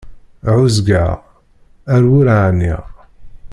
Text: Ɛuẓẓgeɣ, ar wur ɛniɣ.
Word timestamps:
Ɛuẓẓgeɣ, 0.53 1.11
ar 1.93 2.03
wur 2.09 2.27
ɛniɣ. 2.47 2.83